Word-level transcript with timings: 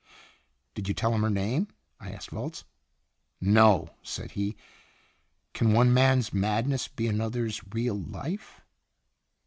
"Did 0.73 0.87
you 0.87 0.95
tell 0.95 1.13
him 1.13 1.21
her 1.21 1.29
name?" 1.29 1.67
I 1.99 2.09
asked 2.11 2.31
Volz. 2.31 2.63
"No," 3.39 3.91
said 4.01 4.31
he. 4.31 4.57
"Can 5.53 5.73
one 5.73 5.93
man's 5.93 6.33
madness 6.33 6.87
be 6.87 7.05
another's 7.05 7.61
real 7.71 7.99
life?" 7.99 8.61